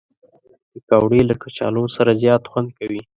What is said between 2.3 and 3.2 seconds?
خوند کوي